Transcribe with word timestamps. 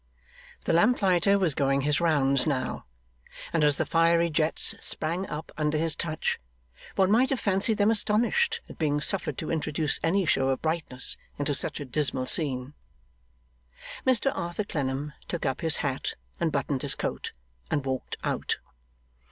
The 0.65 0.73
lamplighter 0.73 1.37
was 1.37 1.53
going 1.53 1.81
his 1.81 2.01
rounds 2.01 2.47
now; 2.47 2.85
and 3.53 3.63
as 3.63 3.77
the 3.77 3.85
fiery 3.85 4.31
jets 4.31 4.73
sprang 4.79 5.27
up 5.29 5.51
under 5.59 5.77
his 5.77 5.95
touch, 5.95 6.39
one 6.95 7.11
might 7.11 7.29
have 7.29 7.39
fancied 7.39 7.75
them 7.77 7.91
astonished 7.91 8.61
at 8.67 8.79
being 8.79 8.99
suffered 8.99 9.37
to 9.37 9.51
introduce 9.51 9.99
any 10.01 10.25
show 10.25 10.49
of 10.49 10.59
brightness 10.59 11.17
into 11.37 11.53
such 11.53 11.79
a 11.79 11.85
dismal 11.85 12.25
scene. 12.25 12.73
Mr 14.03 14.35
Arthur 14.35 14.63
Clennam 14.63 15.13
took 15.27 15.45
up 15.45 15.61
his 15.61 15.75
hat 15.85 16.15
and 16.39 16.51
buttoned 16.51 16.81
his 16.81 16.95
coat, 16.95 17.33
and 17.69 17.85
walked 17.85 18.17
out. 18.23 18.57